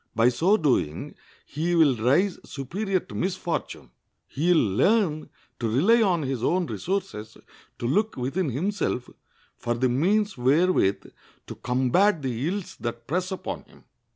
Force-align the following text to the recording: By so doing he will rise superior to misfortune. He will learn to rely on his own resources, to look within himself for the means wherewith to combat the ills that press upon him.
By 0.15 0.29
so 0.29 0.57
doing 0.57 1.13
he 1.45 1.75
will 1.75 1.95
rise 1.95 2.39
superior 2.43 2.99
to 3.01 3.13
misfortune. 3.13 3.91
He 4.25 4.51
will 4.51 4.75
learn 4.75 5.29
to 5.59 5.69
rely 5.69 6.01
on 6.01 6.23
his 6.23 6.43
own 6.43 6.65
resources, 6.65 7.37
to 7.77 7.85
look 7.87 8.17
within 8.17 8.49
himself 8.49 9.11
for 9.57 9.75
the 9.75 9.89
means 9.89 10.39
wherewith 10.39 11.05
to 11.45 11.53
combat 11.53 12.23
the 12.23 12.47
ills 12.47 12.77
that 12.77 13.05
press 13.05 13.31
upon 13.31 13.61
him. 13.65 13.83